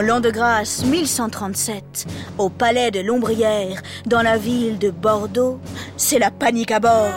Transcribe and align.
En 0.00 0.02
l'an 0.02 0.20
de 0.20 0.30
grâce 0.30 0.82
1137, 0.86 2.06
au 2.38 2.48
palais 2.48 2.90
de 2.90 3.00
Lombrière, 3.00 3.82
dans 4.06 4.22
la 4.22 4.38
ville 4.38 4.78
de 4.78 4.88
Bordeaux, 4.88 5.60
c'est 5.98 6.18
la 6.18 6.30
panique 6.30 6.70
à 6.70 6.80
bord. 6.80 7.12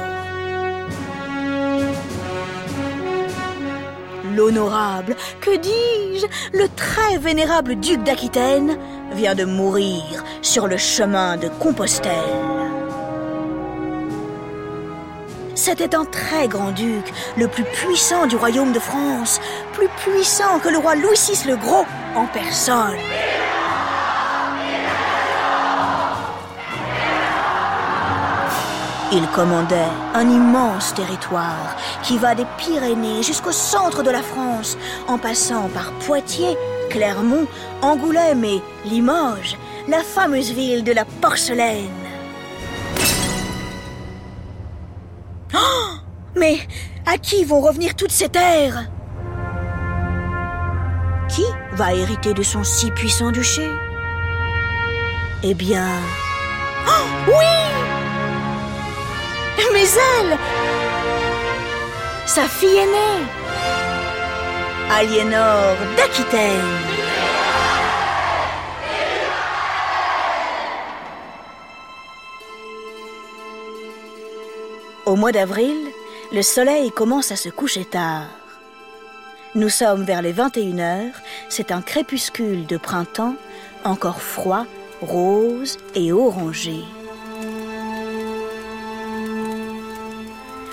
L'honorable, 4.35 5.15
que 5.39 5.55
dis-je, 5.55 6.25
le 6.57 6.67
très 6.75 7.17
vénérable 7.19 7.79
duc 7.79 8.03
d'Aquitaine 8.03 8.77
vient 9.13 9.33
de 9.33 9.45
mourir 9.45 10.03
sur 10.41 10.67
le 10.67 10.75
chemin 10.75 11.37
de 11.37 11.47
Compostelle. 11.47 12.62
C'était 15.55 15.93
un 15.95 16.05
très 16.05 16.47
grand 16.47 16.71
duc, 16.71 17.13
le 17.37 17.47
plus 17.47 17.63
puissant 17.63 18.25
du 18.25 18.35
royaume 18.35 18.71
de 18.71 18.79
France, 18.79 19.39
plus 19.73 19.87
puissant 20.03 20.59
que 20.59 20.69
le 20.69 20.79
roi 20.79 20.95
Louis 20.95 21.15
VI 21.15 21.47
le 21.47 21.55
Gros 21.55 21.85
en 22.15 22.25
personne. 22.25 22.97
Il 29.11 29.27
commandait 29.27 29.91
un 30.15 30.27
immense 30.27 30.95
territoire 30.95 31.75
qui 32.01 32.17
va 32.17 32.33
des 32.33 32.47
Pyrénées 32.57 33.21
jusqu'au 33.21 33.51
centre 33.51 34.01
de 34.01 34.09
la 34.09 34.23
France, 34.23 34.75
en 35.07 35.19
passant 35.19 35.69
par 35.69 35.91
Poitiers, 35.99 36.57
Clermont, 36.89 37.45
Angoulême 37.83 38.43
et 38.43 38.61
Limoges, 38.85 39.55
la 39.87 39.99
fameuse 39.99 40.51
ville 40.51 40.83
de 40.83 40.93
la 40.93 41.05
porcelaine. 41.05 42.02
Mais 46.35 46.59
à 47.05 47.17
qui 47.17 47.43
vont 47.43 47.61
revenir 47.61 47.95
toutes 47.95 48.11
ces 48.11 48.29
terres? 48.29 48.89
Qui 51.29 51.45
va 51.73 51.93
hériter 51.93 52.33
de 52.33 52.43
son 52.43 52.63
si 52.63 52.91
puissant 52.91 53.31
duché? 53.31 53.67
Eh 55.43 55.53
bien... 55.53 55.87
Oh, 56.87 57.05
oui! 57.27 57.63
Mais 59.73 59.85
elle 60.21 60.37
Sa 62.27 62.43
fille 62.43 62.77
aînée 62.77 63.25
Aliénor 64.91 65.75
d'Aquitaine 65.97 66.92
Au 75.13 75.15
mois 75.15 75.31
d'avril, 75.31 75.77
le 76.31 76.41
soleil 76.41 76.89
commence 76.89 77.31
à 77.31 77.35
se 77.35 77.49
coucher 77.49 77.85
tard. 77.85 78.25
Nous 79.53 79.69
sommes 79.69 80.05
vers 80.05 80.23
les 80.23 80.31
21 80.31 80.79
heures, 80.79 81.13
c'est 81.49 81.71
un 81.71 81.83
crépuscule 81.83 82.65
de 82.65 82.77
printemps, 82.77 83.35
encore 83.83 84.23
froid, 84.23 84.65
rose 85.01 85.77
et 85.93 86.11
orangé. 86.11 86.79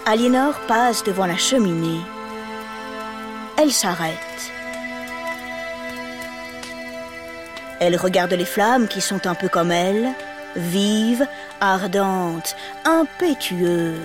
Aliénor 0.07 0.59
passe 0.67 1.05
devant 1.05 1.27
la 1.27 1.37
cheminée. 1.37 2.01
Elle 3.59 3.73
s'arrête. 3.73 4.17
Elle 7.79 7.97
regarde 7.97 8.33
les 8.33 8.47
flammes 8.47 8.89
qui 8.89 9.03
sont 9.03 9.27
un 9.27 9.35
peu 9.35 9.49
comme 9.51 9.71
elle, 9.71 10.15
vive, 10.57 11.27
ardente, 11.61 12.57
impétueuse. 12.85 13.97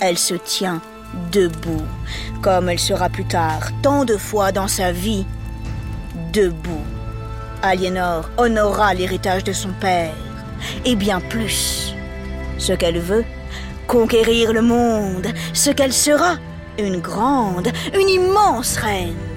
Elle 0.00 0.18
se 0.18 0.34
tient 0.34 0.80
debout, 1.30 1.86
comme 2.42 2.68
elle 2.68 2.78
sera 2.78 3.08
plus 3.08 3.26
tard, 3.26 3.70
tant 3.82 4.04
de 4.04 4.16
fois 4.16 4.52
dans 4.52 4.68
sa 4.68 4.92
vie. 4.92 5.26
Debout. 6.32 6.84
Aliénor 7.62 8.30
honora 8.38 8.94
l'héritage 8.94 9.44
de 9.44 9.52
son 9.52 9.72
père, 9.80 10.14
et 10.84 10.96
bien 10.96 11.20
plus. 11.20 11.94
Ce 12.58 12.72
qu'elle 12.72 12.98
veut, 12.98 13.24
conquérir 13.86 14.52
le 14.52 14.62
monde, 14.62 15.26
ce 15.52 15.70
qu'elle 15.70 15.92
sera, 15.92 16.36
une 16.78 17.00
grande, 17.00 17.68
une 17.94 18.08
immense 18.08 18.76
reine. 18.76 19.29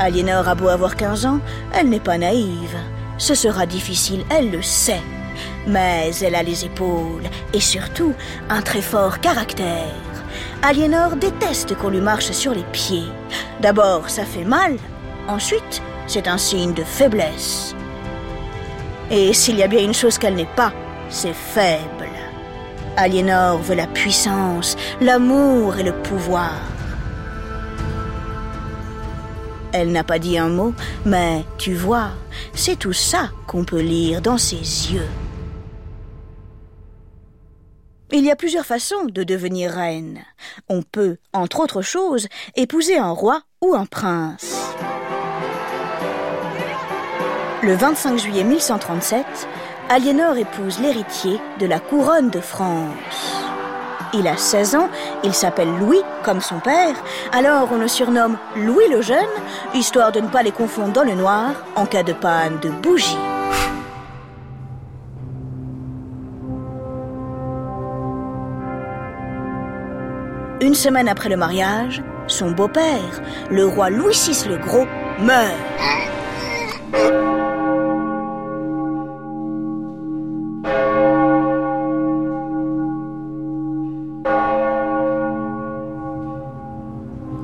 Aliénor 0.00 0.46
a 0.46 0.54
beau 0.54 0.68
avoir 0.68 0.94
15 0.94 1.26
ans, 1.26 1.40
elle 1.74 1.88
n'est 1.88 1.98
pas 1.98 2.18
naïve. 2.18 2.76
Ce 3.18 3.34
sera 3.34 3.66
difficile, 3.66 4.24
elle 4.30 4.50
le 4.50 4.62
sait. 4.62 5.02
Mais 5.66 6.12
elle 6.22 6.36
a 6.36 6.42
les 6.42 6.64
épaules 6.64 7.28
et 7.52 7.60
surtout 7.60 8.14
un 8.48 8.62
très 8.62 8.80
fort 8.80 9.18
caractère. 9.18 9.94
Aliénor 10.62 11.16
déteste 11.16 11.76
qu'on 11.76 11.90
lui 11.90 12.00
marche 12.00 12.30
sur 12.30 12.54
les 12.54 12.64
pieds. 12.72 13.08
D'abord, 13.60 14.08
ça 14.08 14.24
fait 14.24 14.44
mal. 14.44 14.76
Ensuite, 15.26 15.82
c'est 16.06 16.28
un 16.28 16.38
signe 16.38 16.74
de 16.74 16.84
faiblesse. 16.84 17.74
Et 19.10 19.32
s'il 19.32 19.56
y 19.56 19.62
a 19.62 19.68
bien 19.68 19.82
une 19.82 19.94
chose 19.94 20.16
qu'elle 20.18 20.34
n'est 20.34 20.44
pas, 20.56 20.72
c'est 21.08 21.34
faible. 21.34 22.08
Aliénor 22.96 23.58
veut 23.58 23.74
la 23.74 23.86
puissance, 23.86 24.76
l'amour 25.00 25.76
et 25.78 25.82
le 25.82 25.92
pouvoir. 25.92 26.52
Elle 29.72 29.92
n'a 29.92 30.04
pas 30.04 30.18
dit 30.18 30.38
un 30.38 30.48
mot, 30.48 30.72
mais 31.04 31.44
tu 31.58 31.74
vois, 31.74 32.10
c'est 32.54 32.78
tout 32.78 32.92
ça 32.92 33.30
qu'on 33.46 33.64
peut 33.64 33.80
lire 33.80 34.22
dans 34.22 34.38
ses 34.38 34.56
yeux. 34.56 35.08
Il 38.10 38.24
y 38.24 38.30
a 38.30 38.36
plusieurs 38.36 38.64
façons 38.64 39.04
de 39.04 39.22
devenir 39.22 39.70
reine. 39.70 40.20
On 40.70 40.80
peut, 40.80 41.18
entre 41.34 41.60
autres 41.60 41.82
choses, 41.82 42.26
épouser 42.56 42.96
un 42.96 43.10
roi 43.10 43.42
ou 43.60 43.74
un 43.74 43.84
prince. 43.84 44.56
Le 47.62 47.74
25 47.74 48.18
juillet 48.18 48.44
1137, 48.44 49.26
Aliénor 49.90 50.38
épouse 50.38 50.80
l'héritier 50.80 51.38
de 51.60 51.66
la 51.66 51.80
couronne 51.80 52.30
de 52.30 52.40
France. 52.40 53.47
Il 54.14 54.26
a 54.26 54.36
16 54.36 54.76
ans, 54.76 54.88
il 55.22 55.34
s'appelle 55.34 55.68
Louis, 55.78 56.02
comme 56.22 56.40
son 56.40 56.60
père, 56.60 56.94
alors 57.32 57.68
on 57.72 57.76
le 57.76 57.88
surnomme 57.88 58.38
Louis 58.56 58.88
le 58.90 59.02
Jeune, 59.02 59.18
histoire 59.74 60.12
de 60.12 60.20
ne 60.20 60.28
pas 60.28 60.42
les 60.42 60.52
confondre 60.52 60.92
dans 60.92 61.04
le 61.04 61.14
noir 61.14 61.50
en 61.76 61.84
cas 61.84 62.02
de 62.02 62.14
panne 62.14 62.58
de 62.60 62.70
bougie. 62.70 63.18
Une 70.60 70.74
semaine 70.74 71.08
après 71.08 71.28
le 71.28 71.36
mariage, 71.36 72.02
son 72.26 72.50
beau-père, 72.50 73.22
le 73.50 73.66
roi 73.66 73.90
Louis 73.90 74.14
VI 74.14 74.48
le 74.48 74.56
Gros, 74.56 74.86
meurt. 75.20 75.54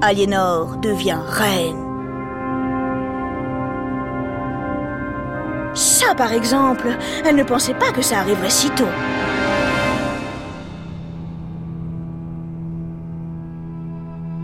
Aliénor 0.06 0.76
devient 0.82 1.18
reine. 1.26 1.82
Ça, 5.72 6.14
par 6.14 6.34
exemple, 6.34 6.88
elle 7.24 7.36
ne 7.36 7.42
pensait 7.42 7.72
pas 7.72 7.90
que 7.90 8.02
ça 8.02 8.18
arriverait 8.18 8.50
si 8.50 8.68
tôt. 8.68 8.84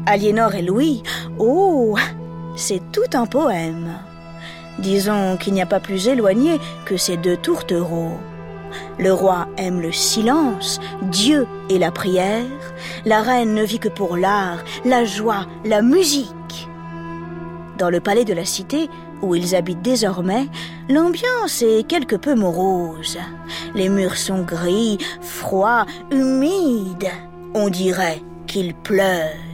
Aliénor 0.06 0.54
et 0.54 0.62
Louis, 0.62 1.02
oh, 1.38 1.94
c'est 2.56 2.80
tout 2.90 3.10
un 3.12 3.26
poème. 3.26 3.98
Disons 4.78 5.36
qu'il 5.36 5.52
n'y 5.52 5.60
a 5.60 5.66
pas 5.66 5.78
plus 5.78 6.08
éloigné 6.08 6.58
que 6.86 6.96
ces 6.96 7.18
deux 7.18 7.36
tourtereaux. 7.36 8.16
Le 8.98 9.12
roi 9.12 9.48
aime 9.56 9.80
le 9.80 9.92
silence, 9.92 10.80
Dieu 11.02 11.46
et 11.68 11.78
la 11.78 11.90
prière. 11.90 12.44
La 13.04 13.22
reine 13.22 13.54
ne 13.54 13.62
vit 13.62 13.78
que 13.78 13.88
pour 13.88 14.16
l'art, 14.16 14.58
la 14.84 15.04
joie, 15.04 15.46
la 15.64 15.82
musique. 15.82 16.68
Dans 17.78 17.90
le 17.90 18.00
palais 18.00 18.24
de 18.24 18.34
la 18.34 18.44
cité, 18.44 18.90
où 19.22 19.34
ils 19.34 19.54
habitent 19.54 19.82
désormais, 19.82 20.48
l'ambiance 20.88 21.62
est 21.62 21.86
quelque 21.86 22.16
peu 22.16 22.34
morose. 22.34 23.18
Les 23.74 23.88
murs 23.88 24.16
sont 24.16 24.42
gris, 24.42 24.98
froids, 25.20 25.86
humides. 26.10 27.10
On 27.54 27.68
dirait 27.68 28.22
qu'il 28.46 28.74
pleure. 28.74 29.49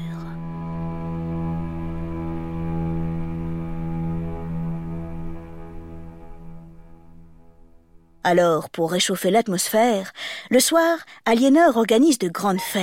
Alors, 8.29 8.71
pour 8.71 8.91
réchauffer 8.91 9.31
l'atmosphère, 9.31 10.11
le 10.51 10.59
soir, 10.59 10.99
Aliénor 11.27 11.77
organise 11.77 12.19
de 12.19 12.27
grandes 12.27 12.61
fêtes. 12.61 12.83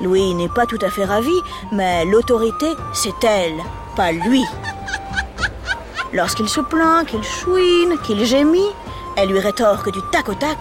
Louis 0.00 0.34
n'est 0.34 0.48
pas 0.48 0.66
tout 0.66 0.80
à 0.82 0.90
fait 0.90 1.04
ravi, 1.04 1.30
mais 1.70 2.04
l'autorité, 2.04 2.66
c'est 2.92 3.22
elle, 3.22 3.62
pas 3.94 4.10
lui. 4.10 4.42
Lorsqu'il 6.12 6.48
se 6.48 6.60
plaint, 6.60 7.06
qu'il 7.06 7.22
chouine, 7.22 7.96
qu'il 8.02 8.24
gémit, 8.24 8.72
elle 9.16 9.28
lui 9.28 9.38
rétorque 9.38 9.92
du 9.92 10.00
tac 10.10 10.28
au 10.28 10.34
tac. 10.34 10.58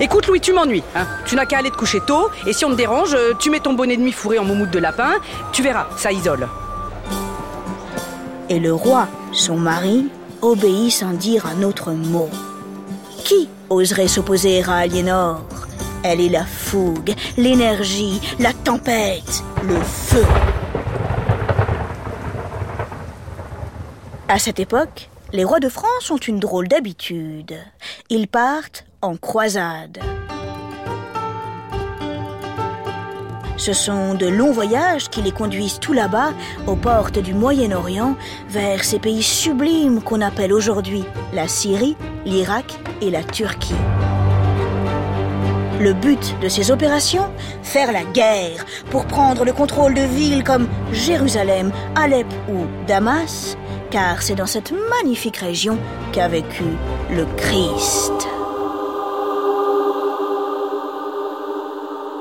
Écoute 0.00 0.26
Louis, 0.26 0.40
tu 0.40 0.52
m'ennuies. 0.52 0.82
Hein. 0.96 1.06
Tu 1.24 1.36
n'as 1.36 1.46
qu'à 1.46 1.58
aller 1.58 1.70
te 1.70 1.76
coucher 1.76 2.00
tôt, 2.04 2.30
et 2.48 2.52
si 2.52 2.64
on 2.64 2.70
te 2.70 2.74
dérange, 2.74 3.14
euh, 3.14 3.34
tu 3.38 3.48
mets 3.48 3.60
ton 3.60 3.74
bonnet 3.74 3.96
de 3.96 4.02
nuit 4.02 4.10
fourré 4.10 4.40
en 4.40 4.44
moumoute 4.44 4.72
de 4.72 4.80
lapin. 4.80 5.12
Tu 5.52 5.62
verras, 5.62 5.86
ça 5.96 6.10
isole. 6.10 6.48
Et 8.48 8.58
le 8.58 8.74
roi, 8.74 9.06
son 9.30 9.56
mari, 9.56 10.08
obéit 10.42 10.92
sans 10.92 11.12
dire 11.12 11.46
un 11.46 11.62
autre 11.62 11.92
mot. 11.92 12.28
Qui 13.24 13.48
oserait 13.70 14.08
s'opposer 14.08 14.62
à 14.62 14.76
Aliénor? 14.76 15.42
Elle 16.02 16.20
est 16.20 16.28
la 16.28 16.44
fougue, 16.44 17.14
l'énergie, 17.36 18.20
la 18.38 18.52
tempête, 18.52 19.42
le 19.64 19.80
feu. 19.80 20.24
À 24.28 24.38
cette 24.38 24.60
époque, 24.60 25.10
les 25.32 25.44
rois 25.44 25.60
de 25.60 25.68
France 25.68 26.10
ont 26.10 26.16
une 26.18 26.38
drôle 26.38 26.68
d'habitude. 26.68 27.56
Ils 28.10 28.28
partent 28.28 28.84
en 29.02 29.16
croisade. 29.16 29.98
Ce 33.58 33.72
sont 33.72 34.14
de 34.14 34.26
longs 34.26 34.52
voyages 34.52 35.10
qui 35.10 35.20
les 35.20 35.32
conduisent 35.32 35.80
tout 35.80 35.92
là-bas, 35.92 36.32
aux 36.66 36.76
portes 36.76 37.18
du 37.18 37.34
Moyen-Orient, 37.34 38.16
vers 38.48 38.84
ces 38.84 39.00
pays 39.00 39.22
sublimes 39.22 40.00
qu'on 40.00 40.20
appelle 40.20 40.52
aujourd'hui 40.52 41.04
la 41.34 41.48
Syrie, 41.48 41.96
l'Irak 42.24 42.78
et 43.02 43.10
la 43.10 43.24
Turquie. 43.24 43.74
Le 45.80 45.92
but 45.92 46.36
de 46.40 46.48
ces 46.48 46.70
opérations? 46.70 47.30
Faire 47.62 47.92
la 47.92 48.04
guerre 48.04 48.64
pour 48.90 49.06
prendre 49.06 49.44
le 49.44 49.52
contrôle 49.52 49.94
de 49.94 50.02
villes 50.02 50.44
comme 50.44 50.68
Jérusalem, 50.92 51.72
Alep 51.96 52.26
ou 52.48 52.66
Damas, 52.86 53.56
car 53.90 54.22
c'est 54.22 54.34
dans 54.34 54.46
cette 54.46 54.72
magnifique 54.90 55.36
région 55.36 55.78
qu'a 56.12 56.28
vécu 56.28 56.64
le 57.10 57.26
Christ. 57.36 58.37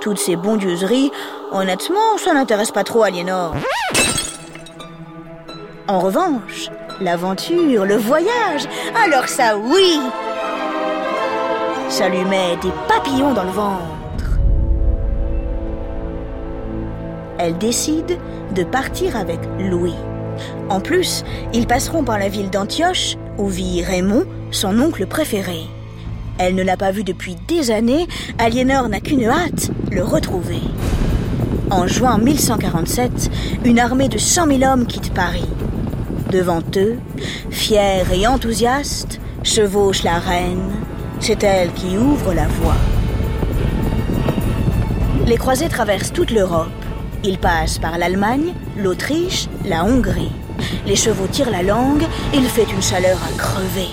Toutes 0.07 0.19
ces 0.19 0.37
bondieuseries, 0.37 1.11
honnêtement, 1.51 2.17
ça 2.17 2.33
n'intéresse 2.33 2.71
pas 2.71 2.85
trop 2.85 3.03
Aliénor. 3.03 3.53
En 5.89 5.99
revanche, 5.99 6.69
l'aventure, 7.01 7.83
le 7.83 7.97
voyage, 7.97 8.69
alors 9.03 9.27
ça 9.27 9.57
oui 9.57 9.99
Ça 11.89 12.07
lui 12.07 12.23
met 12.23 12.55
des 12.61 12.71
papillons 12.87 13.33
dans 13.33 13.43
le 13.43 13.49
ventre. 13.49 14.39
Elle 17.37 17.57
décide 17.57 18.17
de 18.55 18.63
partir 18.63 19.17
avec 19.17 19.41
Louis. 19.59 19.97
En 20.69 20.79
plus, 20.79 21.25
ils 21.51 21.67
passeront 21.67 22.05
par 22.05 22.17
la 22.17 22.29
ville 22.29 22.49
d'Antioche, 22.49 23.17
où 23.37 23.49
vit 23.49 23.83
Raymond, 23.83 24.23
son 24.51 24.79
oncle 24.79 25.05
préféré. 25.05 25.65
Elle 26.39 26.55
ne 26.55 26.63
l'a 26.63 26.77
pas 26.77 26.91
vu 26.91 27.03
depuis 27.03 27.35
des 27.47 27.71
années, 27.71 28.07
Aliénor 28.37 28.89
n'a 28.89 28.99
qu'une 28.99 29.25
hâte, 29.25 29.71
le 29.91 30.03
retrouver. 30.03 30.61
En 31.71 31.87
juin 31.87 32.17
1147, 32.19 33.31
une 33.65 33.79
armée 33.79 34.07
de 34.07 34.17
100 34.17 34.47
000 34.47 34.63
hommes 34.63 34.85
quitte 34.85 35.13
Paris. 35.13 35.49
Devant 36.31 36.61
eux, 36.75 36.97
fière 37.49 38.11
et 38.13 38.27
enthousiaste, 38.27 39.19
chevauche 39.43 40.03
la 40.03 40.19
reine. 40.19 40.71
C'est 41.19 41.43
elle 41.43 41.73
qui 41.73 41.97
ouvre 41.97 42.33
la 42.33 42.47
voie. 42.47 42.77
Les 45.25 45.37
croisés 45.37 45.69
traversent 45.69 46.13
toute 46.13 46.31
l'Europe. 46.31 46.69
Ils 47.23 47.39
passent 47.39 47.79
par 47.79 47.97
l'Allemagne, 47.97 48.53
l'Autriche, 48.77 49.47
la 49.65 49.83
Hongrie. 49.83 50.31
Les 50.85 50.95
chevaux 50.95 51.27
tirent 51.31 51.49
la 51.49 51.63
langue, 51.63 52.05
il 52.33 52.43
fait 52.43 52.71
une 52.71 52.81
chaleur 52.81 53.17
à 53.23 53.37
crever. 53.37 53.89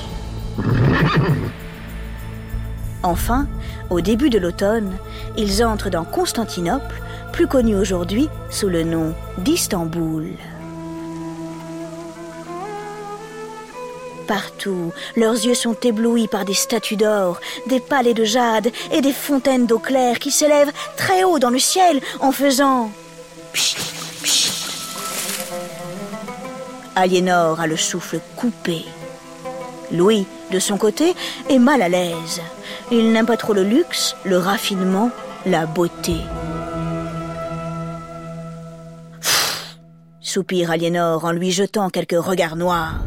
Enfin, 3.04 3.46
au 3.90 4.00
début 4.00 4.30
de 4.30 4.38
l'automne, 4.38 4.96
ils 5.36 5.62
entrent 5.62 5.90
dans 5.90 6.04
Constantinople, 6.04 7.02
plus 7.32 7.46
connue 7.46 7.76
aujourd'hui 7.76 8.30
sous 8.48 8.70
le 8.70 8.82
nom 8.82 9.14
d'Istanbul. 9.36 10.26
Partout, 14.26 14.90
leurs 15.16 15.34
yeux 15.34 15.54
sont 15.54 15.76
éblouis 15.82 16.28
par 16.28 16.46
des 16.46 16.54
statues 16.54 16.96
d'or, 16.96 17.40
des 17.66 17.78
palais 17.78 18.14
de 18.14 18.24
jade 18.24 18.72
et 18.90 19.02
des 19.02 19.12
fontaines 19.12 19.66
d'eau 19.66 19.78
claire 19.78 20.18
qui 20.18 20.30
s'élèvent 20.30 20.72
très 20.96 21.24
haut 21.24 21.38
dans 21.38 21.50
le 21.50 21.58
ciel 21.58 22.00
en 22.20 22.32
faisant 22.32 22.90
Aliénor 26.96 27.60
a 27.60 27.66
le 27.66 27.76
souffle 27.76 28.18
coupé. 28.34 28.86
Louis, 29.92 30.26
de 30.52 30.58
son 30.58 30.76
côté, 30.76 31.14
est 31.48 31.58
mal 31.58 31.82
à 31.82 31.88
l'aise. 31.88 32.40
Il 32.90 33.12
n'aime 33.12 33.26
pas 33.26 33.36
trop 33.36 33.52
le 33.52 33.62
luxe, 33.62 34.16
le 34.24 34.38
raffinement, 34.38 35.10
la 35.46 35.66
beauté. 35.66 36.16
soupire 40.34 40.72
Aliénor 40.72 41.24
en 41.24 41.30
lui 41.30 41.52
jetant 41.52 41.90
quelques 41.90 42.18
regards 42.18 42.56
noirs. 42.56 42.98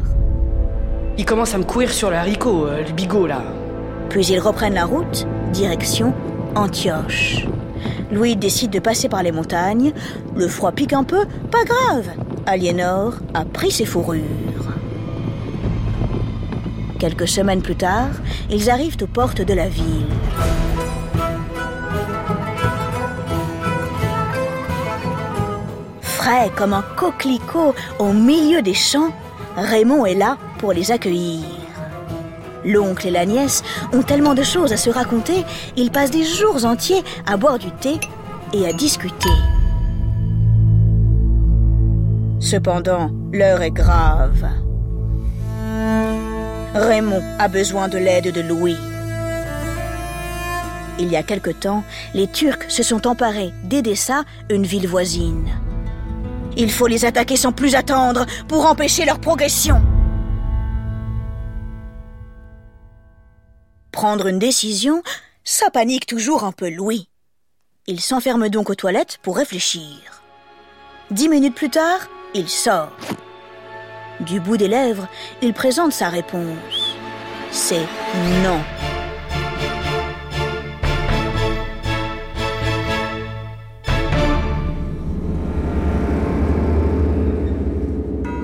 Il 1.18 1.26
commence 1.26 1.52
à 1.52 1.58
me 1.58 1.64
courir 1.64 1.92
sur 1.92 2.08
le 2.08 2.16
haricot, 2.16 2.66
euh, 2.66 2.82
le 2.82 2.92
bigot 2.92 3.26
là. 3.26 3.42
Puis 4.08 4.26
ils 4.28 4.40
reprennent 4.40 4.72
la 4.72 4.86
route, 4.86 5.26
direction 5.52 6.14
Antioche. 6.54 7.46
Louis 8.10 8.34
décide 8.34 8.70
de 8.70 8.78
passer 8.78 9.10
par 9.10 9.22
les 9.22 9.32
montagnes. 9.32 9.92
Le 10.36 10.48
froid 10.48 10.72
pique 10.72 10.94
un 10.94 11.04
peu, 11.04 11.26
pas 11.50 11.64
grave. 11.64 12.06
Aliénor 12.46 13.16
a 13.34 13.44
pris 13.44 13.70
ses 13.70 13.84
fourrures. 13.84 14.57
Quelques 16.98 17.28
semaines 17.28 17.62
plus 17.62 17.76
tard, 17.76 18.08
ils 18.50 18.70
arrivent 18.70 18.96
aux 19.00 19.06
portes 19.06 19.40
de 19.40 19.54
la 19.54 19.68
ville. 19.68 20.06
Frais 26.00 26.50
comme 26.56 26.72
un 26.72 26.84
coquelicot 26.96 27.74
au 28.00 28.12
milieu 28.12 28.62
des 28.62 28.74
champs, 28.74 29.12
Raymond 29.56 30.06
est 30.06 30.16
là 30.16 30.38
pour 30.58 30.72
les 30.72 30.90
accueillir. 30.90 31.44
L'oncle 32.64 33.06
et 33.06 33.12
la 33.12 33.26
nièce 33.26 33.62
ont 33.92 34.02
tellement 34.02 34.34
de 34.34 34.42
choses 34.42 34.72
à 34.72 34.76
se 34.76 34.90
raconter, 34.90 35.44
ils 35.76 35.92
passent 35.92 36.10
des 36.10 36.24
jours 36.24 36.64
entiers 36.64 37.04
à 37.26 37.36
boire 37.36 37.60
du 37.60 37.70
thé 37.70 38.00
et 38.52 38.66
à 38.66 38.72
discuter. 38.72 39.28
Cependant, 42.40 43.10
l'heure 43.32 43.62
est 43.62 43.70
grave. 43.70 44.44
Raymond 46.74 47.22
a 47.38 47.48
besoin 47.48 47.88
de 47.88 47.98
l'aide 47.98 48.32
de 48.32 48.40
Louis. 48.40 48.76
Il 50.98 51.08
y 51.08 51.16
a 51.16 51.22
quelque 51.22 51.50
temps, 51.50 51.84
les 52.12 52.26
Turcs 52.26 52.70
se 52.70 52.82
sont 52.82 53.06
emparés 53.06 53.52
d'Edessa, 53.64 54.24
une 54.50 54.66
ville 54.66 54.88
voisine. 54.88 55.48
Il 56.56 56.70
faut 56.70 56.88
les 56.88 57.04
attaquer 57.04 57.36
sans 57.36 57.52
plus 57.52 57.74
attendre 57.74 58.26
pour 58.48 58.66
empêcher 58.66 59.04
leur 59.04 59.20
progression. 59.20 59.80
Prendre 63.92 64.26
une 64.26 64.38
décision, 64.38 65.02
ça 65.44 65.70
panique 65.70 66.06
toujours 66.06 66.44
un 66.44 66.52
peu 66.52 66.68
Louis. 66.68 67.08
Il 67.86 68.00
s'enferme 68.00 68.48
donc 68.48 68.70
aux 68.70 68.74
toilettes 68.74 69.18
pour 69.22 69.36
réfléchir. 69.36 70.22
Dix 71.10 71.28
minutes 71.28 71.54
plus 71.54 71.70
tard, 71.70 72.08
il 72.34 72.48
sort. 72.48 72.92
Du 74.20 74.40
bout 74.40 74.56
des 74.56 74.66
lèvres, 74.66 75.06
il 75.42 75.52
présente 75.54 75.92
sa 75.92 76.08
réponse. 76.08 76.96
C'est 77.52 77.86
non. 78.42 78.58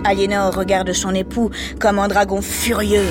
Aliénor 0.05 0.55
regarde 0.55 0.93
son 0.93 1.13
époux 1.13 1.51
comme 1.81 1.99
un 1.99 2.07
dragon 2.07 2.41
furieux. 2.41 3.11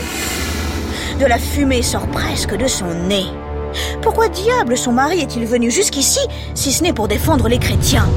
De 1.19 1.25
la 1.25 1.39
fumée 1.39 1.81
sort 1.81 2.07
presque 2.07 2.55
de 2.55 2.67
son 2.67 2.93
nez. 2.93 3.25
Pourquoi 4.01 4.29
diable 4.29 4.77
son 4.77 4.93
mari 4.93 5.19
est-il 5.19 5.45
venu 5.45 5.69
jusqu'ici 5.69 6.19
si 6.55 6.71
ce 6.71 6.83
n'est 6.83 6.93
pour 6.93 7.09
défendre 7.09 7.49
les 7.49 7.59
chrétiens? 7.59 8.07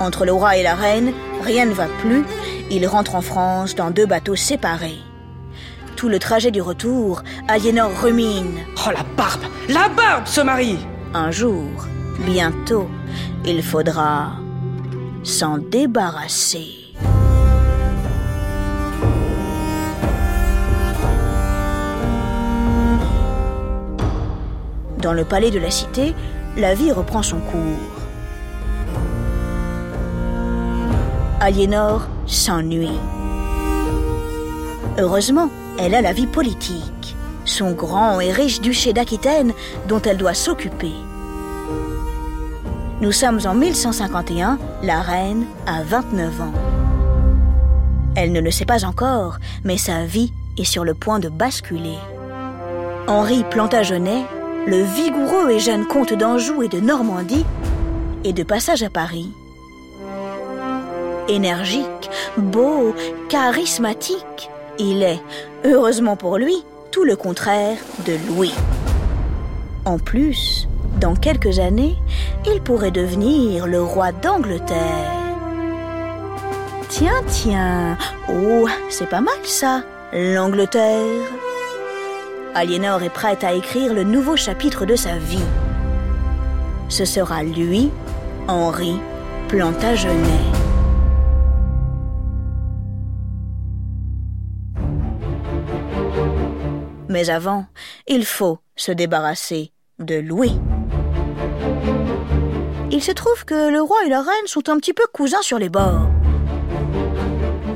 Entre 0.00 0.24
le 0.24 0.32
roi 0.32 0.56
et 0.56 0.62
la 0.62 0.74
reine, 0.74 1.12
rien 1.42 1.66
ne 1.66 1.74
va 1.74 1.86
plus. 2.00 2.24
Ils 2.70 2.86
rentrent 2.86 3.16
en 3.16 3.20
France 3.20 3.74
dans 3.74 3.90
deux 3.90 4.06
bateaux 4.06 4.34
séparés. 4.34 4.98
Tout 5.94 6.08
le 6.08 6.18
trajet 6.18 6.50
du 6.50 6.62
retour, 6.62 7.22
Aliénor 7.48 7.90
rumine. 8.00 8.60
Oh 8.86 8.90
la 8.90 9.04
barbe 9.16 9.42
La 9.68 9.90
barbe, 9.90 10.26
ce 10.26 10.40
mari 10.40 10.78
Un 11.12 11.30
jour, 11.30 11.68
bientôt, 12.24 12.88
il 13.44 13.62
faudra 13.62 14.32
s'en 15.22 15.58
débarrasser. 15.58 16.94
Dans 25.02 25.12
le 25.12 25.24
palais 25.24 25.50
de 25.50 25.58
la 25.58 25.70
cité, 25.70 26.14
la 26.56 26.74
vie 26.74 26.90
reprend 26.90 27.22
son 27.22 27.40
cours. 27.40 27.99
Aliénor 31.40 32.06
s'ennuie. 32.26 32.98
Heureusement, 34.98 35.48
elle 35.78 35.94
a 35.94 36.02
la 36.02 36.12
vie 36.12 36.26
politique, 36.26 37.16
son 37.46 37.72
grand 37.72 38.20
et 38.20 38.30
riche 38.30 38.60
duché 38.60 38.92
d'Aquitaine 38.92 39.54
dont 39.88 40.02
elle 40.02 40.18
doit 40.18 40.34
s'occuper. 40.34 40.92
Nous 43.00 43.12
sommes 43.12 43.40
en 43.46 43.54
1151, 43.54 44.58
la 44.82 45.00
reine 45.00 45.46
a 45.66 45.82
29 45.82 46.40
ans. 46.42 46.52
Elle 48.14 48.32
ne 48.32 48.40
le 48.40 48.50
sait 48.50 48.66
pas 48.66 48.84
encore, 48.84 49.38
mais 49.64 49.78
sa 49.78 50.04
vie 50.04 50.34
est 50.58 50.64
sur 50.64 50.84
le 50.84 50.92
point 50.92 51.20
de 51.20 51.30
basculer. 51.30 51.96
Henri 53.08 53.44
Plantagenet, 53.50 54.26
le 54.66 54.82
vigoureux 54.82 55.52
et 55.52 55.58
jeune 55.58 55.86
comte 55.86 56.12
d'Anjou 56.12 56.62
et 56.62 56.68
de 56.68 56.80
Normandie, 56.80 57.46
est 58.24 58.34
de 58.34 58.42
passage 58.42 58.82
à 58.82 58.90
Paris. 58.90 59.32
Énergique, 61.28 62.10
beau, 62.36 62.94
charismatique, 63.28 64.50
il 64.78 65.02
est, 65.02 65.20
heureusement 65.64 66.16
pour 66.16 66.38
lui, 66.38 66.64
tout 66.90 67.04
le 67.04 67.16
contraire 67.16 67.78
de 68.06 68.14
Louis. 68.28 68.54
En 69.84 69.98
plus, 69.98 70.68
dans 71.00 71.14
quelques 71.14 71.58
années, 71.58 71.96
il 72.52 72.60
pourrait 72.60 72.90
devenir 72.90 73.66
le 73.66 73.82
roi 73.82 74.12
d'Angleterre. 74.12 75.12
Tiens, 76.88 77.22
tiens, 77.28 77.96
oh, 78.28 78.68
c'est 78.88 79.08
pas 79.08 79.20
mal 79.20 79.34
ça, 79.44 79.82
l'Angleterre. 80.12 81.28
Aliénor 82.54 83.02
est 83.02 83.10
prête 83.10 83.44
à 83.44 83.52
écrire 83.52 83.94
le 83.94 84.02
nouveau 84.02 84.36
chapitre 84.36 84.84
de 84.84 84.96
sa 84.96 85.16
vie. 85.16 85.44
Ce 86.88 87.04
sera 87.04 87.44
lui, 87.44 87.90
Henri 88.48 88.96
Plantagenet. 89.48 90.49
Mais 97.10 97.28
avant, 97.28 97.66
il 98.06 98.24
faut 98.24 98.60
se 98.76 98.92
débarrasser 98.92 99.72
de 99.98 100.14
Louis. 100.14 100.56
Il 102.92 103.02
se 103.02 103.10
trouve 103.10 103.44
que 103.44 103.68
le 103.68 103.82
roi 103.82 103.96
et 104.06 104.08
la 104.08 104.20
reine 104.20 104.46
sont 104.46 104.68
un 104.68 104.76
petit 104.76 104.92
peu 104.92 105.02
cousins 105.12 105.42
sur 105.42 105.58
les 105.58 105.68
bords. 105.68 106.08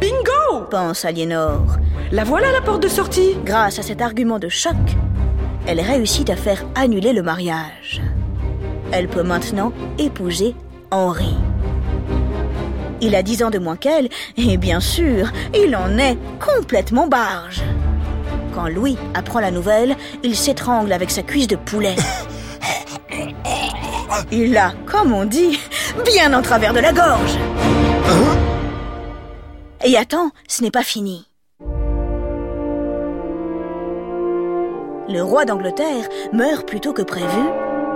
Bingo 0.00 0.66
pense 0.70 1.04
Aliénor. 1.04 1.78
La 2.12 2.22
voilà 2.22 2.52
la 2.52 2.60
porte 2.60 2.84
de 2.84 2.88
sortie 2.88 3.34
Grâce 3.44 3.80
à 3.80 3.82
cet 3.82 4.00
argument 4.00 4.38
de 4.38 4.48
choc, 4.48 4.76
elle 5.66 5.80
réussit 5.80 6.30
à 6.30 6.36
faire 6.36 6.64
annuler 6.76 7.12
le 7.12 7.22
mariage. 7.22 8.02
Elle 8.92 9.08
peut 9.08 9.24
maintenant 9.24 9.72
épouser 9.98 10.54
Henri. 10.92 11.34
Il 13.00 13.16
a 13.16 13.24
dix 13.24 13.42
ans 13.42 13.50
de 13.50 13.58
moins 13.58 13.76
qu'elle, 13.76 14.10
et 14.36 14.56
bien 14.58 14.78
sûr, 14.78 15.32
il 15.52 15.74
en 15.74 15.98
est 15.98 16.18
complètement 16.38 17.08
barge. 17.08 17.64
Quand 18.54 18.68
Louis 18.68 18.96
apprend 19.14 19.40
la 19.40 19.50
nouvelle, 19.50 19.96
il 20.22 20.36
s'étrangle 20.36 20.92
avec 20.92 21.10
sa 21.10 21.22
cuisse 21.22 21.48
de 21.48 21.56
poulet. 21.56 21.96
Il 24.30 24.56
a, 24.56 24.72
comme 24.86 25.12
on 25.12 25.24
dit, 25.24 25.58
bien 26.04 26.32
en 26.32 26.40
travers 26.40 26.72
de 26.72 26.78
la 26.78 26.92
gorge. 26.92 27.36
Et 29.84 29.96
attends, 29.96 30.30
ce 30.48 30.62
n'est 30.62 30.70
pas 30.70 30.84
fini. 30.84 31.26
Le 35.08 35.20
roi 35.20 35.44
d'Angleterre 35.44 36.08
meurt 36.32 36.66
plus 36.66 36.80
tôt 36.80 36.92
que 36.92 37.02
prévu. 37.02 37.42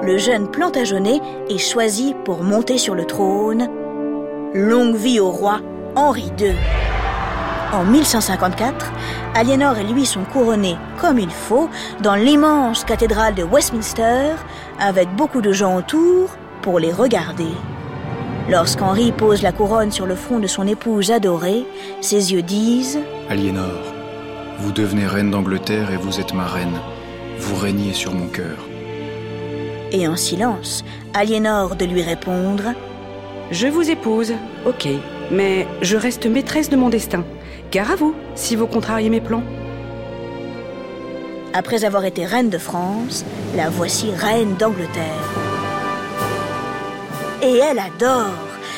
Le 0.03 0.19
jeune 0.19 0.51
Plantagenet 0.51 1.21
est 1.49 1.59
choisi 1.59 2.15
pour 2.25 2.43
monter 2.43 2.79
sur 2.79 2.95
le 2.97 3.05
trône. 3.05 3.69
Longue 4.55 4.97
vie 4.97 5.21
au 5.21 5.31
roi 5.31 5.61
Henri 5.95 6.31
II. 6.39 6.55
En 7.71 7.85
1154, 7.85 8.93
Aliénor 9.35 9.77
et 9.77 9.85
lui 9.85 10.07
sont 10.07 10.25
couronnés 10.25 10.77
comme 10.99 11.19
il 11.19 11.31
faut 11.31 11.69
dans 12.03 12.15
l'immense 12.15 12.83
cathédrale 12.85 13.35
de 13.35 13.43
Westminster, 13.43 14.37
avec 14.81 15.15
beaucoup 15.17 15.43
de 15.43 15.53
gens 15.53 15.77
autour 15.77 16.31
pour 16.63 16.79
les 16.79 16.93
regarder. 16.93 17.53
Lorsqu'Henri 18.49 19.13
pose 19.13 19.43
la 19.43 19.53
couronne 19.53 19.93
sur 19.93 20.07
le 20.07 20.15
front 20.15 20.39
de 20.39 20.47
son 20.47 20.67
épouse 20.67 21.11
adorée, 21.11 21.67
ses 22.01 22.33
yeux 22.33 22.41
disent 22.41 23.01
Aliénor, 23.29 23.83
vous 24.61 24.73
devenez 24.73 25.07
reine 25.07 25.31
d'Angleterre 25.31 25.91
et 25.93 25.99
vous 25.99 26.21
êtes 26.21 26.33
ma 26.33 26.47
reine. 26.47 26.81
Vous 27.39 27.57
régnez 27.57 27.93
sur 27.93 28.15
mon 28.15 28.29
cœur. 28.29 28.57
Et 29.93 30.09
en 30.09 30.17
silence, 30.17 30.85
Aliénor 31.13 31.77
de 31.77 31.85
lui 31.85 32.01
répondre 32.01 32.73
Je 33.51 33.67
vous 33.67 33.91
épouse, 33.91 34.33
ok, 34.67 34.89
mais 35.31 35.67
je 35.83 35.99
reste 35.99 36.27
maîtresse 36.27 36.71
de 36.71 36.77
mon 36.77 36.89
destin. 36.89 37.25
Gare 37.71 37.91
à 37.91 37.97
vous, 37.97 38.15
si 38.35 38.57
vous 38.57 38.67
contrariez 38.67 39.11
mes 39.11 39.21
plans. 39.21 39.43
Après 41.53 41.85
avoir 41.85 42.07
été 42.07 42.25
reine 42.25 42.49
de 42.49 42.57
France, 42.57 43.27
la 43.55 43.69
voici 43.69 44.11
reine 44.11 44.55
d'Angleterre. 44.55 45.05
Et 47.43 47.59
elle 47.59 47.79
adore. 47.79 48.33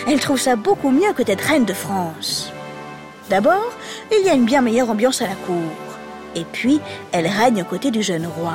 Elle 0.08 0.18
trouve 0.18 0.40
ça 0.40 0.56
beaucoup 0.56 0.90
mieux 0.90 1.12
que 1.12 1.22
d'être 1.22 1.44
reine 1.44 1.64
de 1.64 1.72
France. 1.72 2.52
D'abord, 3.28 3.70
il 4.10 4.26
y 4.26 4.28
a 4.28 4.34
une 4.34 4.44
bien 4.44 4.60
meilleure 4.60 4.90
ambiance 4.90 5.22
à 5.22 5.26
la 5.26 5.34
cour. 5.34 5.70
Et 6.34 6.44
puis, 6.44 6.80
elle 7.12 7.28
règne 7.28 7.62
aux 7.62 7.66
côtés 7.66 7.92
du 7.92 8.02
jeune 8.02 8.26
roi. 8.26 8.54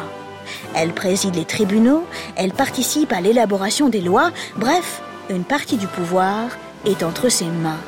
Elle 0.75 0.91
préside 0.91 1.35
les 1.35 1.45
tribunaux, 1.45 2.03
elle 2.35 2.51
participe 2.51 3.13
à 3.13 3.21
l'élaboration 3.21 3.87
des 3.87 4.01
lois, 4.01 4.31
bref, 4.57 5.01
une 5.29 5.45
partie 5.45 5.77
du 5.77 5.87
pouvoir 5.87 6.49
est 6.85 7.03
entre 7.03 7.29
ses 7.29 7.45
mains. 7.45 7.79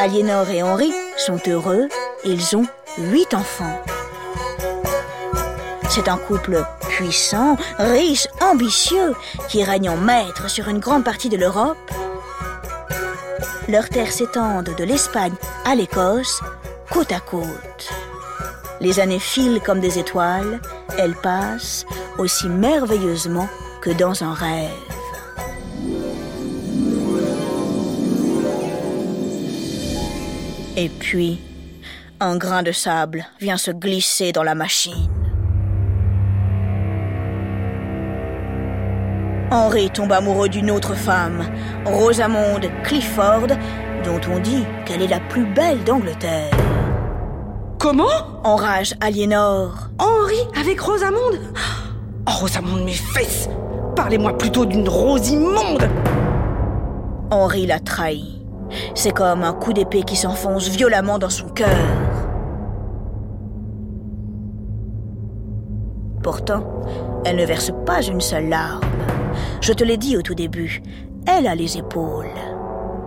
Aliénor 0.00 0.48
et 0.48 0.62
Henri 0.62 0.94
sont 1.18 1.38
heureux, 1.46 1.86
ils 2.24 2.56
ont 2.56 2.64
huit 2.96 3.34
enfants. 3.34 3.78
C'est 5.90 6.08
un 6.08 6.16
couple 6.16 6.64
puissant, 6.88 7.58
riche, 7.78 8.26
ambitieux, 8.40 9.14
qui 9.48 9.62
règne 9.62 9.90
en 9.90 9.98
maître 9.98 10.48
sur 10.48 10.68
une 10.68 10.78
grande 10.78 11.04
partie 11.04 11.28
de 11.28 11.36
l'Europe. 11.36 11.76
Leurs 13.68 13.90
terres 13.90 14.10
s'étendent 14.10 14.74
de 14.74 14.84
l'Espagne 14.84 15.34
à 15.66 15.74
l'Écosse, 15.74 16.40
côte 16.90 17.12
à 17.12 17.20
côte. 17.20 17.90
Les 18.80 19.00
années 19.00 19.18
filent 19.18 19.60
comme 19.60 19.80
des 19.80 19.98
étoiles, 19.98 20.62
elles 20.96 21.14
passent 21.14 21.84
aussi 22.16 22.48
merveilleusement 22.48 23.50
que 23.82 23.90
dans 23.90 24.24
un 24.24 24.32
rêve. 24.32 24.89
Et 30.82 30.88
puis, 30.88 31.38
un 32.20 32.38
grain 32.38 32.62
de 32.62 32.72
sable 32.72 33.26
vient 33.38 33.58
se 33.58 33.70
glisser 33.70 34.32
dans 34.32 34.42
la 34.42 34.54
machine. 34.54 35.10
Henri 39.50 39.90
tombe 39.90 40.10
amoureux 40.12 40.48
d'une 40.48 40.70
autre 40.70 40.94
femme, 40.94 41.44
Rosamonde 41.84 42.70
Clifford, 42.82 43.48
dont 44.04 44.20
on 44.34 44.38
dit 44.38 44.64
qu'elle 44.86 45.02
est 45.02 45.06
la 45.06 45.20
plus 45.20 45.44
belle 45.52 45.84
d'Angleterre. 45.84 46.56
Comment? 47.78 48.40
Enrage 48.42 48.94
Aliénor. 49.02 49.90
Henri 49.98 50.38
avec 50.58 50.80
Rosamonde 50.80 51.40
Oh, 52.26 52.40
Rosamonde, 52.40 52.84
mes 52.84 52.94
fesses 52.94 53.50
Parlez-moi 53.96 54.38
plutôt 54.38 54.64
d'une 54.64 54.88
rose 54.88 55.28
immonde 55.28 55.90
Henri 57.30 57.66
la 57.66 57.80
trahit. 57.80 58.39
C'est 58.94 59.12
comme 59.12 59.42
un 59.42 59.52
coup 59.52 59.72
d'épée 59.72 60.02
qui 60.02 60.16
s'enfonce 60.16 60.68
violemment 60.68 61.18
dans 61.18 61.30
son 61.30 61.48
cœur. 61.48 61.68
Pourtant, 66.22 66.64
elle 67.24 67.36
ne 67.36 67.46
verse 67.46 67.72
pas 67.86 68.02
une 68.02 68.20
seule 68.20 68.48
larme. 68.48 68.80
Je 69.60 69.72
te 69.72 69.84
l'ai 69.84 69.96
dit 69.96 70.16
au 70.16 70.22
tout 70.22 70.34
début, 70.34 70.82
elle 71.26 71.46
a 71.46 71.54
les 71.54 71.78
épaules. 71.78 72.26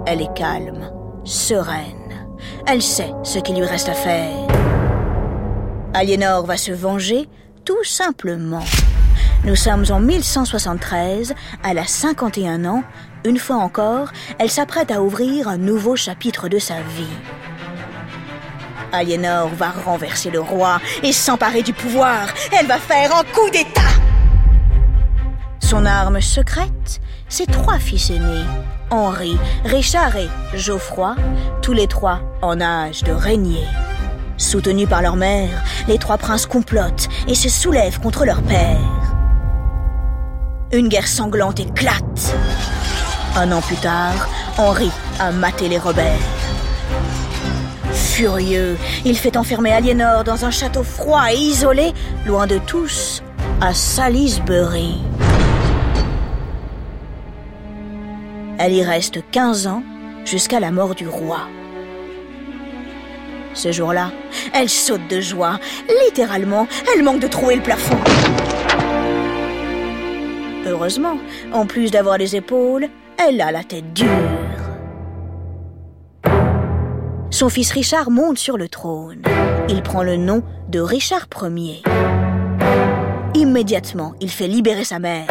Elle 0.05 0.22
est 0.22 0.34
calme, 0.34 0.91
sereine. 1.24 2.27
Elle 2.67 2.82
sait 2.82 3.13
ce 3.24 3.39
qu'il 3.39 3.55
lui 3.55 3.65
reste 3.65 3.89
à 3.89 3.93
faire. 3.93 4.48
Aliénor 5.93 6.46
va 6.46 6.58
se 6.58 6.72
venger 6.72 7.29
tout 7.65 7.84
simplement. 7.84 8.63
Nous 9.46 9.55
sommes 9.55 9.86
en 9.89 10.00
1173, 10.00 11.34
elle 11.70 11.77
a 11.77 11.86
51 11.86 12.65
ans. 12.65 12.84
Une 13.25 13.39
fois 13.39 13.55
encore, 13.55 14.09
elle 14.37 14.49
s'apprête 14.49 14.91
à 14.91 15.01
ouvrir 15.01 15.47
un 15.47 15.57
nouveau 15.57 15.95
chapitre 15.95 16.49
de 16.49 16.59
sa 16.59 16.81
vie. 16.81 17.07
Aliénor 18.91 19.47
va 19.47 19.69
renverser 19.69 20.29
le 20.29 20.41
roi 20.41 20.79
et 21.03 21.13
s'emparer 21.13 21.63
du 21.63 21.71
pouvoir. 21.71 22.27
Elle 22.51 22.67
va 22.67 22.77
faire 22.77 23.15
un 23.15 23.23
coup 23.23 23.49
d'État. 23.49 23.81
Son 25.59 25.85
arme 25.85 26.19
secrète, 26.19 26.99
ses 27.29 27.45
trois 27.45 27.79
fils 27.79 28.09
aînés, 28.09 28.45
Henri, 28.91 29.37
Richard 29.63 30.17
et 30.17 30.29
Geoffroy, 30.53 31.15
tous 31.61 31.73
les 31.73 31.87
trois 31.87 32.19
en 32.41 32.59
âge 32.59 33.03
de 33.03 33.13
régner. 33.13 33.63
Soutenus 34.37 34.89
par 34.89 35.01
leur 35.01 35.15
mère, 35.15 35.63
les 35.87 35.97
trois 35.97 36.17
princes 36.17 36.45
complotent 36.45 37.07
et 37.27 37.35
se 37.35 37.47
soulèvent 37.47 38.01
contre 38.01 38.25
leur 38.25 38.41
père. 38.41 38.77
une 40.73 40.89
guerre 40.89 41.07
sanglante 41.07 41.59
éclate. 41.59 42.35
Un 43.35 43.51
an 43.51 43.61
plus 43.61 43.77
tard, 43.77 44.29
Henri 44.59 44.91
a 45.19 45.31
maté 45.31 45.67
les 45.67 45.79
rebelles. 45.79 46.19
Furieux, 47.91 48.77
il 49.05 49.17
fait 49.17 49.37
enfermer 49.37 49.71
Aliénor 49.71 50.23
dans 50.23 50.45
un 50.45 50.51
château 50.51 50.83
froid 50.83 51.31
et 51.31 51.37
isolé, 51.37 51.93
loin 52.27 52.45
de 52.45 52.59
tous, 52.59 53.23
à 53.59 53.73
Salisbury. 53.73 54.99
Elle 58.59 58.73
y 58.73 58.83
reste 58.83 59.19
15 59.31 59.65
ans 59.65 59.81
jusqu'à 60.25 60.59
la 60.59 60.69
mort 60.69 60.93
du 60.93 61.07
roi. 61.07 61.39
Ce 63.55 63.71
jour-là, 63.71 64.11
elle 64.53 64.69
saute 64.69 65.07
de 65.09 65.19
joie. 65.19 65.59
Littéralement, 66.05 66.67
elle 66.93 67.03
manque 67.03 67.19
de 67.19 67.27
trouver 67.27 67.55
le 67.55 67.63
plafond. 67.63 67.97
Heureusement, 70.67 71.17
en 71.51 71.65
plus 71.65 71.89
d'avoir 71.89 72.19
les 72.19 72.35
épaules, 72.35 72.89
elle 73.17 73.41
a 73.41 73.51
la 73.51 73.63
tête 73.63 73.93
dure. 73.93 74.10
Son 77.29 77.50
fils 77.50 77.72
Richard 77.72 78.12
monte 78.12 78.38
sur 78.38 78.58
le 78.58 78.70
trône. 78.70 79.24
Il 79.67 79.82
prend 79.82 80.03
le 80.03 80.17
nom 80.17 80.43
de 80.70 80.79
Richard 80.79 81.27
Ier. 81.41 81.82
Immédiatement, 83.34 84.13
il 84.22 84.29
fait 84.29 84.48
libérer 84.48 84.84
sa 84.84 85.00
mère. 85.00 85.27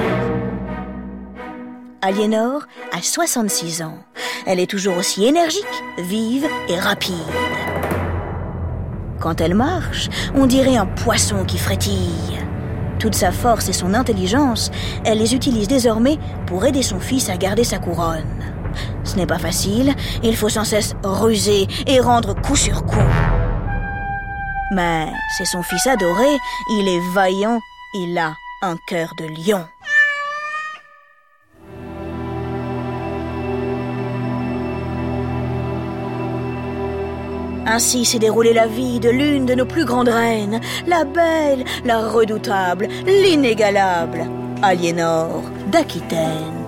Aliénor 2.01 2.62
a 2.91 3.01
66 3.01 3.83
ans. 3.83 3.99
Elle 4.47 4.59
est 4.59 4.67
toujours 4.67 4.97
aussi 4.97 5.25
énergique, 5.25 5.62
vive 5.99 6.49
et 6.69 6.79
rapide. 6.79 7.15
Quand 9.21 9.41
elle 9.41 9.55
marche, 9.55 10.09
on 10.35 10.47
dirait 10.47 10.77
un 10.77 10.87
poisson 10.87 11.45
qui 11.45 11.59
frétille. 11.59 12.41
Toute 13.02 13.16
sa 13.16 13.32
force 13.32 13.68
et 13.68 13.73
son 13.73 13.94
intelligence, 13.94 14.71
elle 15.04 15.18
les 15.18 15.35
utilise 15.35 15.66
désormais 15.66 16.21
pour 16.47 16.64
aider 16.64 16.82
son 16.82 17.00
fils 17.00 17.30
à 17.30 17.37
garder 17.37 17.64
sa 17.64 17.80
couronne. 17.80 18.23
Ce 19.02 19.16
n'est 19.16 19.26
pas 19.26 19.40
facile, 19.40 19.92
il 20.23 20.37
faut 20.37 20.49
sans 20.49 20.62
cesse 20.62 20.94
ruser 21.02 21.66
et 21.88 21.99
rendre 21.99 22.32
coup 22.40 22.54
sur 22.54 22.85
coup. 22.85 23.09
Mais 24.73 25.09
c'est 25.37 25.47
son 25.47 25.64
fils 25.64 25.85
adoré, 25.88 26.28
il 26.71 26.88
est 26.88 27.12
vaillant, 27.12 27.59
il 27.92 28.16
a 28.16 28.35
un 28.62 28.76
cœur 28.87 29.14
de 29.18 29.25
lion. 29.25 29.66
Ainsi 37.73 38.05
s'est 38.05 38.19
déroulée 38.19 38.52
la 38.52 38.67
vie 38.67 39.00
de 39.00 39.09
l'une 39.09 39.47
de 39.47 39.55
nos 39.55 39.64
plus 39.64 39.87
grandes 39.87 40.11
reines, 40.11 40.61
la 40.87 41.05
belle, 41.05 41.64
la 41.87 42.07
redoutable, 42.07 42.87
l'inégalable, 43.07 44.26
Aliénor 44.61 45.43
d'Aquitaine. 45.69 46.67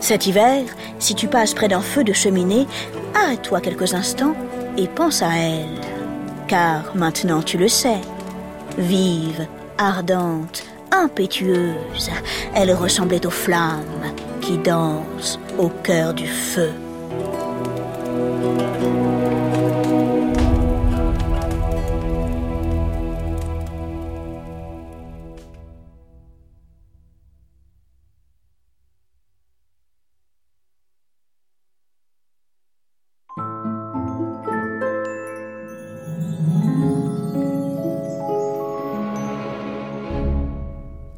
Cet 0.00 0.26
hiver, 0.26 0.64
si 0.98 1.14
tu 1.14 1.28
passes 1.28 1.54
près 1.54 1.68
d'un 1.68 1.82
feu 1.82 2.02
de 2.02 2.12
cheminée, 2.12 2.66
arrête-toi 3.14 3.60
quelques 3.60 3.94
instants 3.94 4.34
et 4.76 4.88
pense 4.88 5.22
à 5.22 5.30
elle. 5.36 5.80
Car 6.48 6.96
maintenant 6.96 7.40
tu 7.40 7.56
le 7.56 7.68
sais, 7.68 8.00
vive, 8.78 9.46
ardente, 9.78 10.64
impétueuse, 10.92 12.10
elle 12.54 12.72
ressemblait 12.72 13.24
aux 13.26 13.30
flammes 13.30 13.84
qui 14.40 14.58
dansent 14.58 15.38
au 15.58 15.68
cœur 15.68 16.14
du 16.14 16.26
feu. 16.26 16.70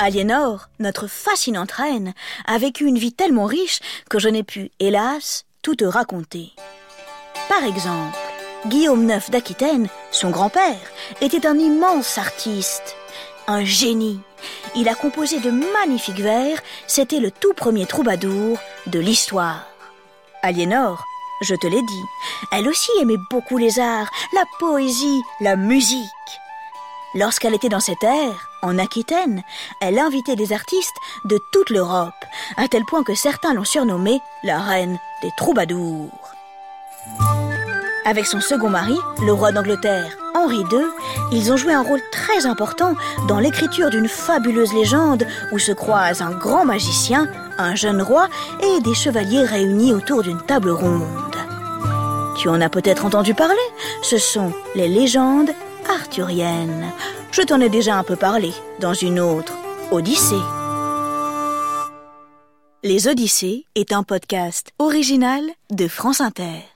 Aliénor, 0.02 0.68
notre 0.80 1.06
fascinante 1.06 1.70
reine, 1.70 2.12
a 2.46 2.58
vécu 2.58 2.86
une 2.86 2.98
vie 2.98 3.12
tellement 3.12 3.44
riche 3.44 3.78
que 4.10 4.18
je 4.18 4.28
n'ai 4.28 4.42
pu, 4.42 4.72
hélas, 4.80 5.44
tout 5.62 5.76
te 5.76 5.84
raconter. 5.84 6.50
Par 7.48 7.62
exemple, 7.62 8.18
Guillaume 8.66 9.08
IX 9.08 9.30
d'Aquitaine, 9.30 9.88
son 10.10 10.30
grand-père, 10.30 10.90
était 11.20 11.46
un 11.46 11.56
immense 11.56 12.18
artiste, 12.18 12.96
un 13.46 13.64
génie. 13.64 14.18
Il 14.74 14.88
a 14.88 14.96
composé 14.96 15.38
de 15.38 15.52
magnifiques 15.52 16.20
vers, 16.20 16.60
c'était 16.88 17.20
le 17.20 17.30
tout 17.30 17.54
premier 17.54 17.86
troubadour 17.86 18.58
de 18.88 18.98
l'histoire. 18.98 19.68
Aliénor, 20.42 21.04
je 21.42 21.54
te 21.54 21.68
l'ai 21.68 21.82
dit, 21.82 22.04
elle 22.50 22.66
aussi 22.66 22.90
aimait 23.00 23.22
beaucoup 23.30 23.56
les 23.56 23.78
arts, 23.78 24.10
la 24.34 24.44
poésie, 24.58 25.22
la 25.40 25.54
musique. 25.54 26.00
Lorsqu'elle 27.14 27.54
était 27.54 27.68
dans 27.68 27.78
cette 27.78 28.02
ère, 28.02 28.51
en 28.62 28.78
Aquitaine, 28.78 29.42
elle 29.80 29.98
invitait 29.98 30.36
des 30.36 30.52
artistes 30.52 30.96
de 31.24 31.38
toute 31.52 31.70
l'Europe, 31.70 32.14
à 32.56 32.68
tel 32.68 32.84
point 32.84 33.02
que 33.02 33.14
certains 33.14 33.54
l'ont 33.54 33.64
surnommée 33.64 34.20
la 34.44 34.60
reine 34.60 34.98
des 35.22 35.30
troubadours. 35.36 36.08
Avec 38.04 38.26
son 38.26 38.40
second 38.40 38.68
mari, 38.68 38.96
le 39.24 39.32
roi 39.32 39.52
d'Angleterre, 39.52 40.16
Henri 40.34 40.64
II, 40.72 40.86
ils 41.32 41.52
ont 41.52 41.56
joué 41.56 41.72
un 41.72 41.82
rôle 41.82 42.00
très 42.10 42.46
important 42.46 42.94
dans 43.28 43.38
l'écriture 43.38 43.90
d'une 43.90 44.08
fabuleuse 44.08 44.72
légende 44.72 45.26
où 45.52 45.58
se 45.58 45.72
croisent 45.72 46.22
un 46.22 46.32
grand 46.32 46.64
magicien, 46.64 47.28
un 47.58 47.74
jeune 47.74 48.02
roi 48.02 48.28
et 48.60 48.80
des 48.80 48.94
chevaliers 48.94 49.44
réunis 49.44 49.92
autour 49.92 50.22
d'une 50.22 50.40
table 50.40 50.70
ronde. 50.70 51.06
Tu 52.38 52.48
en 52.48 52.60
as 52.60 52.70
peut-être 52.70 53.04
entendu 53.04 53.34
parler, 53.34 53.54
ce 54.02 54.18
sont 54.18 54.52
les 54.74 54.88
légendes 54.88 55.50
arthurienne. 55.88 56.92
Je 57.32 57.40
t'en 57.40 57.62
ai 57.62 57.70
déjà 57.70 57.96
un 57.96 58.04
peu 58.04 58.14
parlé 58.14 58.52
dans 58.78 58.92
une 58.92 59.18
autre, 59.18 59.54
Odyssée. 59.90 60.34
Les 62.82 63.08
Odyssées 63.08 63.64
est 63.74 63.92
un 63.92 64.02
podcast 64.02 64.72
original 64.78 65.42
de 65.70 65.88
France 65.88 66.20
Inter. 66.20 66.71